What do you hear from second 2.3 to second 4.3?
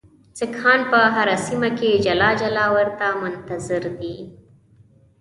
جلا ورته منتظر دي.